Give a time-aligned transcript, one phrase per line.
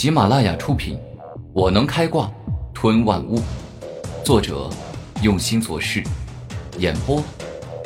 [0.00, 0.96] 喜马拉雅出品，
[1.52, 2.32] 《我能开挂
[2.72, 3.38] 吞万物》，
[4.24, 4.70] 作者
[5.22, 6.02] 用心做事，
[6.78, 7.22] 演播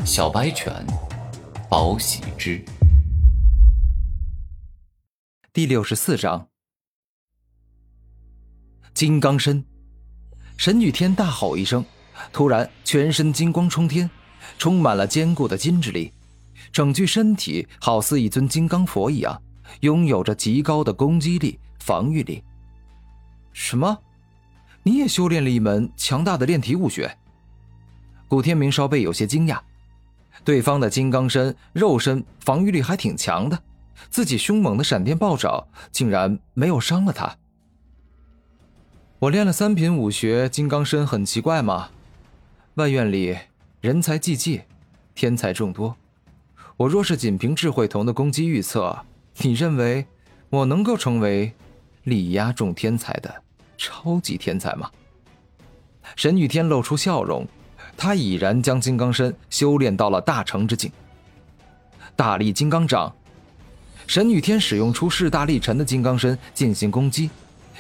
[0.06, 0.72] 小白犬，
[1.69, 2.65] 宝喜之。
[5.53, 6.47] 第六十四章，
[8.94, 9.65] 金刚身。
[10.56, 11.85] 神女天大吼一声，
[12.33, 14.08] 突然全身金光冲天，
[14.56, 16.12] 充满了坚固的金之力，
[16.70, 19.42] 整具身体好似一尊金刚佛一样，
[19.80, 21.59] 拥有着极高的攻击力。
[21.80, 22.43] 防御力？
[23.52, 23.98] 什么？
[24.84, 27.19] 你也修炼了一门强大的炼体武学？
[28.27, 29.61] 古天明稍微有些惊讶，
[30.45, 33.62] 对方的金刚身肉身防御力还挺强的，
[34.09, 37.37] 自己凶猛的闪电暴爪竟然没有伤了他。
[39.19, 41.91] 我练了三品武学金刚身，很奇怪吗？
[42.77, 43.37] 外院里
[43.83, 44.62] 人才济济，
[45.15, 45.97] 天才众多，
[46.78, 49.05] 我若是仅凭智慧瞳的攻击预测，
[49.38, 50.06] 你认为
[50.51, 51.52] 我能够成为？
[52.05, 53.34] 力压众天才的
[53.78, 54.91] 超级天才吗？
[56.17, 57.48] 神女天露出笑容，
[57.97, 60.92] 他已然将金刚身修炼到了大成之境。
[62.14, 63.11] 大力金刚掌，
[64.06, 67.31] 神雨天使用出势大力沉的金刚身进行攻击，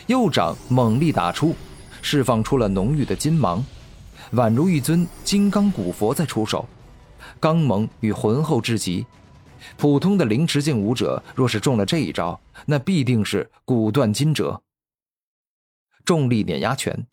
[0.06, 1.54] 右掌猛力打出，
[2.00, 3.62] 释放出了浓郁的金芒，
[4.32, 6.66] 宛如一尊金刚古佛在出手，
[7.38, 9.04] 刚猛与浑厚至极。
[9.76, 14.62] 普通的灵池境武者，若是中了这一招，那必定是骨断筋折。
[16.04, 17.06] 重力碾压拳，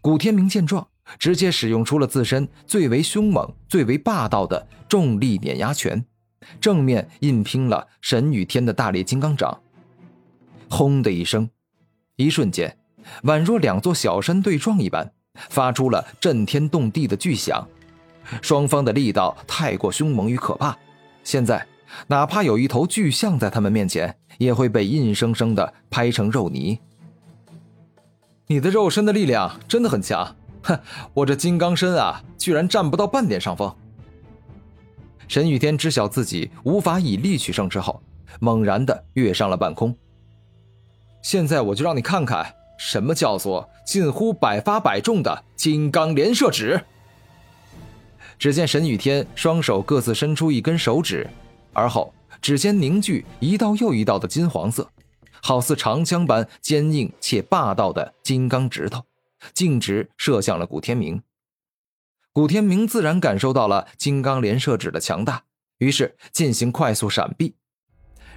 [0.00, 0.86] 古天明见状，
[1.18, 6.04] 直接使用出了自身最为凶猛、最为霸道的重力碾压拳，
[6.60, 9.60] 正面硬拼了神与天的大力金刚掌。
[10.70, 11.50] 轰的一声，
[12.16, 12.76] 一瞬间，
[13.24, 15.12] 宛若两座小山对撞一般，
[15.50, 17.66] 发出了震天动地的巨响。
[18.40, 20.78] 双方的力道太过凶猛与可怕。
[21.24, 21.66] 现在，
[22.06, 26.78] 哪怕有一头巨象在他们面前，也会被硬生生的拍成肉泥。
[28.46, 30.78] 你的肉身的力量真的很强，哼，
[31.14, 33.74] 我这金刚身啊，居然占不到半点上风。
[35.26, 38.02] 沈雨天知晓自己无法以力取胜之后，
[38.38, 39.96] 猛然的跃上了半空。
[41.22, 46.84] 现在我就让你看看，什么叫做近乎百发百中的金刚连射指。
[48.38, 51.28] 只见沈雨天双手各自伸出一根手指，
[51.72, 52.12] 而后
[52.42, 54.90] 指尖凝聚一道又一道的金黄色，
[55.40, 59.02] 好似长枪般坚硬且霸道的金刚指头，
[59.52, 61.22] 径直射向了古天明。
[62.32, 65.44] 古天明自然感受到了金刚连射指的强大，
[65.78, 67.54] 于是进行快速闪避。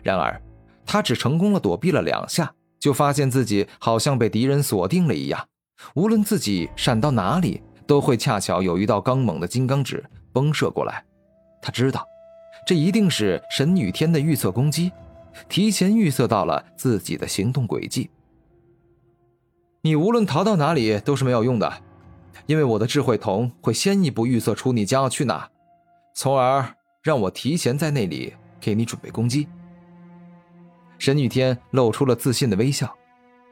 [0.04, 0.42] 然而，
[0.86, 5.48] 他只成功了躲避了两下，就发现自己好像被敌人锁定了一样，
[5.96, 7.62] 无论自己闪到哪里。
[7.88, 10.04] 都会恰巧有一道刚猛的金刚指
[10.34, 11.04] 崩射过来，
[11.62, 12.06] 他知道，
[12.68, 14.92] 这一定是神女天的预测攻击，
[15.48, 18.10] 提前预测到了自己的行动轨迹。
[19.82, 21.82] 你无论逃到哪里都是没有用的，
[22.46, 25.50] 因为我的智慧瞳会先一步预测出你将要去哪，
[26.14, 29.48] 从而让我提前在那里给你准备攻击。
[31.00, 32.94] 神女天露出了自信的微笑，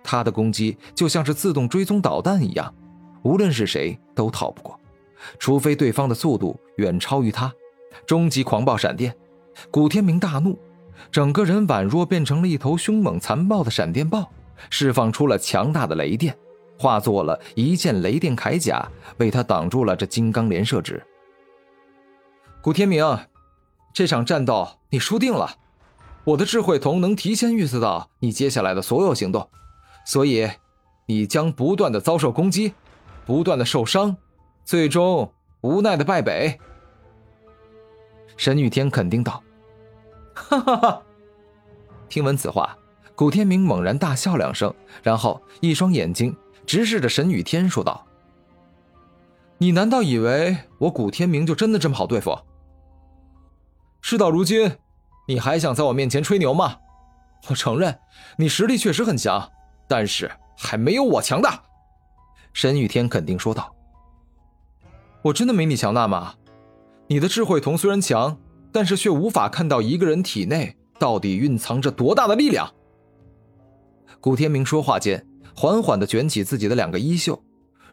[0.03, 2.73] 她的攻击就像是自动追踪导弹一样。
[3.25, 4.79] 无论是谁都逃不过，
[5.39, 7.51] 除非对方的速度远超于他。
[8.05, 9.15] 终极狂暴闪电，
[9.71, 10.59] 古天明大怒，
[11.11, 14.29] 整个人宛若变成了一头凶猛残暴的闪电豹，
[14.69, 16.37] 释放出了强大的雷电，
[16.77, 18.87] 化作了一件雷电铠甲，
[19.17, 21.01] 为他挡住了这金刚连射指。
[22.61, 23.03] 古天明，
[23.91, 25.49] 这场战斗你输定了。
[26.25, 29.49] 我的智慧瞳能提前预测到你接下来的所有行动，
[30.05, 30.47] 所以
[31.07, 32.73] 你将不断的遭受攻击。
[33.25, 34.15] 不断的受伤，
[34.63, 36.59] 最终无奈的败北。
[38.37, 39.41] 神雨天肯定道
[40.35, 41.01] ：“哈哈哈！”
[42.07, 42.77] 听闻此话，
[43.15, 46.35] 古天明猛然大笑两声，然后一双眼睛
[46.65, 48.05] 直视着神雨天说道
[49.57, 52.37] ：“你难道以为我古天明就真的这么好对付？
[54.01, 54.77] 事到如今，
[55.27, 56.77] 你还想在我面前吹牛吗？
[57.49, 57.97] 我承认
[58.37, 59.51] 你实力确实很强，
[59.87, 61.63] 但是还没有我强大。”
[62.55, 63.75] 沈雨天肯定说道
[65.21, 66.35] ：“我真的没你强大吗？
[67.07, 68.37] 你的智慧瞳虽然强，
[68.71, 72.73] 但是却无法看到一个人体内到底蕴藏着多大的力量。”
[74.21, 77.43] 古天明说话间，缓缓的卷起自己的两个衣袖，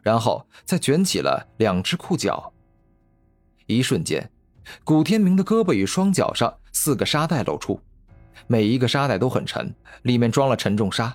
[0.01, 2.53] 然后再卷起了两只裤脚。
[3.65, 4.31] 一瞬间，
[4.85, 7.77] 古天明的胳膊与双脚上四个沙袋露出，
[8.47, 11.13] 每一个沙袋都很沉，里面装了沉重沙。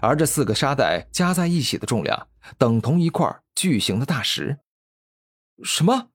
[0.00, 4.58] 而这四个沙袋加在一起的重量，等同一块巨型的大石。
[5.62, 6.08] 什么？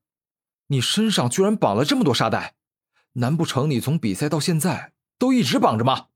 [0.67, 2.55] 你身上居然绑了这么多沙袋？
[3.13, 6.07] 难不成你从比赛到现在都一直绑着吗？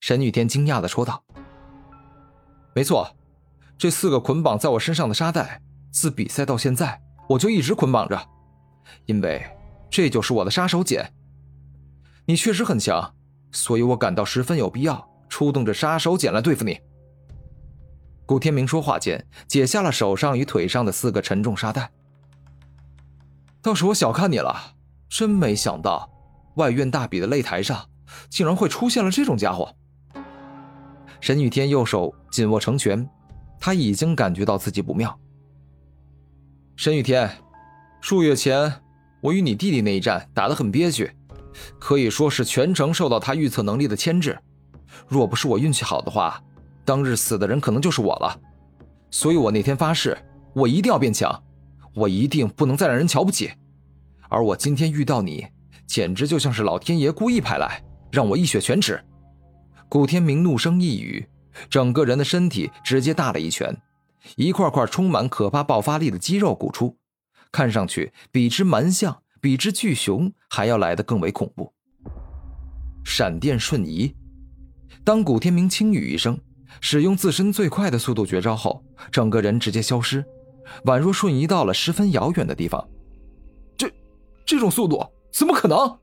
[0.00, 1.24] 沈雨天惊讶的说道
[2.74, 3.16] ：“没错，
[3.78, 8.28] 这四个捆绑在我身上的沙袋，自比赛到现在，我就一直捆绑着，
[9.06, 9.44] 因为
[9.88, 11.08] 这就是我的杀手锏。
[12.26, 13.14] 你确实很强，
[13.52, 16.80] 所以我感到十分有必要出动着杀手锏来对付你。”
[18.24, 21.92] 古天明说话间，解下了手上与腿上的四个沉重沙袋。
[23.60, 24.74] 倒是我小看你了，
[25.10, 26.10] 真没想到，
[26.54, 27.90] 外院大比的擂台上，
[28.30, 29.76] 竟然会出现了这种家伙。
[31.20, 33.06] 沈雨天右手紧握成拳，
[33.60, 35.18] 他已经感觉到自己不妙。
[36.76, 37.30] 沈雨天，
[38.00, 38.72] 数月前
[39.20, 41.14] 我与你弟弟那一战打得很憋屈，
[41.78, 44.38] 可以说是全程受到他预测能力的牵制。
[45.08, 46.42] 若不是我运气好的话。
[46.84, 48.40] 当日死的人可能就是我了，
[49.10, 50.16] 所以我那天发誓，
[50.54, 51.42] 我一定要变强，
[51.94, 53.50] 我一定不能再让人瞧不起。
[54.28, 55.48] 而我今天遇到你，
[55.84, 59.04] 简直就像是老天爷故意派来，让我一雪全耻。
[59.88, 61.28] 古天明怒声一语，
[61.68, 63.76] 整个人的身体直接大了一拳，
[64.36, 66.96] 一块块充满可怕爆发力的肌肉鼓出，
[67.50, 71.72] 看上去比之蛮象、比之巨熊还要来得更为恐怖。
[73.04, 74.14] 闪电瞬移，
[75.06, 76.36] 当古天明轻语一声。
[76.80, 80.22] 使用自身最快的速度绝招后，整个人直接消失，
[80.84, 82.86] 宛若瞬移到了十分遥远的地方。
[83.78, 83.88] 这，
[84.44, 85.98] 这种速度怎么可能？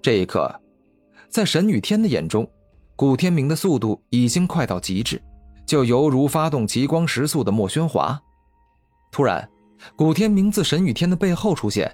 [0.00, 0.60] 这一刻，
[1.28, 2.48] 在沈雨天的眼中，
[2.94, 5.20] 古天明的速度已经快到极致，
[5.66, 8.20] 就犹如发动极光时速的莫宣华。
[9.10, 9.50] 突然，
[9.96, 11.92] 古天明自沈雨天的背后出现，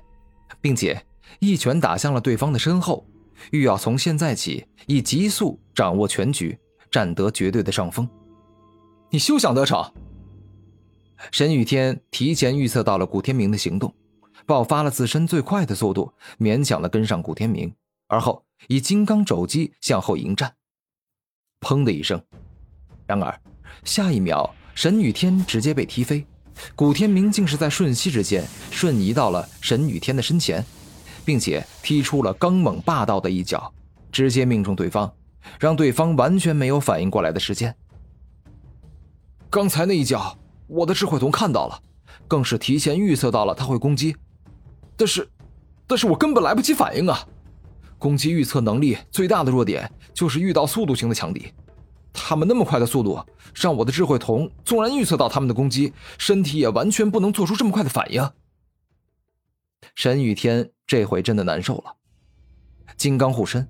[0.61, 1.01] 并且
[1.39, 3.07] 一拳打向了对方的身后，
[3.51, 6.59] 欲要从现在起以极速掌握全局。
[6.91, 8.09] 占得绝对的上风，
[9.11, 9.93] 你休想得逞！
[11.33, 13.93] 沈雨天提前预测到了古天明的行动，
[14.47, 17.75] 爆发了自身最快的速度，勉强的跟上古天明，
[18.07, 20.55] 而后以金刚肘击向后迎战。
[21.61, 22.23] 砰的一声，
[23.09, 23.41] 然而
[23.83, 26.25] 下一秒，沈雨天直接被踢飞，
[26.77, 30.65] 古天明竟是在瞬息之间瞬移到了沈雨天的身前，
[31.25, 33.73] 并且踢出了刚猛霸道的一脚，
[34.13, 35.13] 直接命中对方。
[35.61, 37.77] 让对方完全没有反应过来的时间。
[39.51, 41.79] 刚才那一脚，我的智慧瞳看到了，
[42.27, 44.17] 更是提前预测到了他会攻击，
[44.97, 45.29] 但是，
[45.87, 47.29] 但是我根本来不及反应啊！
[47.99, 51.53] 攻击预测能力最大的弱点就是遇到速度型的强敌，
[52.13, 53.23] 他们那么快的速度，
[53.55, 58.31] 让我的智慧瞳纵然预测到他们的攻击，身体也完全不能做出这么快的反应。
[59.95, 61.95] 沈雨天这回真的难受了，
[62.97, 63.67] 金刚护身。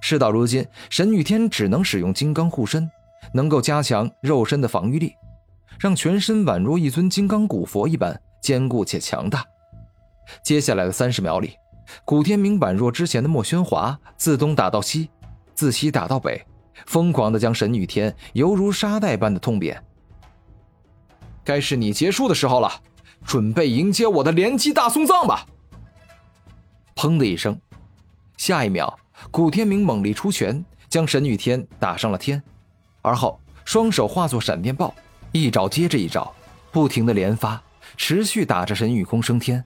[0.00, 2.90] 事到如今，沈雨天只能使用金刚护身，
[3.32, 5.12] 能够加强肉身的防御力，
[5.78, 9.44] 让全身宛若一尊金刚古佛一般坚固且强大。
[10.42, 11.54] 接下来的三十秒里，
[12.04, 15.08] 古天明宛若之前的莫宣华，自东打到西，
[15.54, 16.44] 自西打到北，
[16.86, 19.82] 疯狂的将沈雨天犹如沙袋般的痛扁。
[21.44, 22.70] 该是你结束的时候了，
[23.24, 25.46] 准备迎接我的连击大送葬吧！
[26.94, 27.58] 砰的一声，
[28.36, 28.98] 下一秒。
[29.30, 32.42] 古天明猛力出拳，将沈雨天打上了天，
[33.02, 34.92] 而后双手化作闪电豹，
[35.30, 36.34] 一招接着一招，
[36.72, 37.62] 不停的连发，
[37.96, 39.64] 持续打着沈雨空升天。